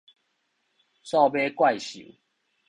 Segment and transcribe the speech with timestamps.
[1.03, 2.15] 數碼怪獸